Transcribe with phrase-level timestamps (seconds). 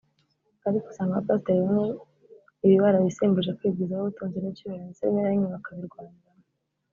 [0.67, 1.85] Ariko usanga abapasiteri bamwe
[2.65, 6.45] ibi barabisimbuje kwigwizaho ubutunzi n’icyubahiro ndetse rimwe na rimwe bakabirwaniramo